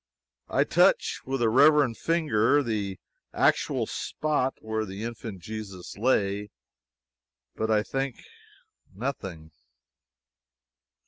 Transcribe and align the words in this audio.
I 0.49 0.63
touch, 0.63 1.21
with 1.27 1.43
reverent 1.43 1.95
finger, 1.95 2.63
the 2.63 2.97
actual 3.35 3.85
spot 3.85 4.55
where 4.59 4.83
the 4.83 5.03
infant 5.03 5.41
Jesus 5.43 5.95
lay, 5.95 6.49
but 7.55 7.69
I 7.69 7.83
think 7.83 8.15
nothing. 8.95 9.51